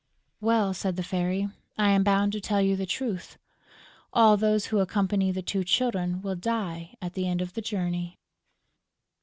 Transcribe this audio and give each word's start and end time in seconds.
"Well," 0.39 0.73
said 0.73 0.95
the 0.95 1.03
Fairy, 1.03 1.47
"I 1.77 1.91
am 1.91 2.03
bound 2.03 2.31
to 2.33 2.41
tell 2.41 2.59
you 2.59 2.75
the 2.75 2.87
truth: 2.87 3.37
all 4.11 4.35
those 4.35 4.65
who 4.73 4.79
accompany 4.79 5.31
the 5.31 5.43
two 5.43 5.63
Children 5.63 6.23
will 6.23 6.33
die 6.35 6.95
at 7.03 7.13
the 7.13 7.27
end 7.27 7.39
of 7.39 7.53
the 7.53 7.61
journey." 7.61 8.17